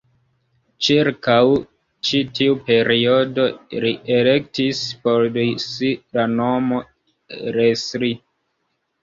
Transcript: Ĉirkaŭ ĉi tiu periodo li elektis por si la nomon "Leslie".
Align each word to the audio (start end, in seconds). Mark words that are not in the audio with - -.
Ĉirkaŭ 0.85 1.35
ĉi 2.09 2.21
tiu 2.39 2.55
periodo 2.69 3.45
li 3.83 3.91
elektis 4.17 4.81
por 5.05 5.29
si 5.67 5.93
la 6.21 6.27
nomon 6.33 7.39
"Leslie". 7.61 8.19